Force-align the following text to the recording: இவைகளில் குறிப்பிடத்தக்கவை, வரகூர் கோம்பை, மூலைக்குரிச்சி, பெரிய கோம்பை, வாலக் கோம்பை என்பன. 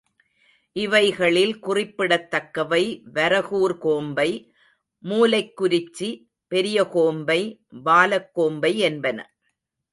இவைகளில் 0.75 1.59
குறிப்பிடத்தக்கவை, 1.59 2.81
வரகூர் 3.13 3.77
கோம்பை, 3.77 4.27
மூலைக்குரிச்சி, 5.03 6.09
பெரிய 6.51 6.87
கோம்பை, 6.87 7.41
வாலக் 7.85 8.31
கோம்பை 8.33 8.77
என்பன. 8.79 9.19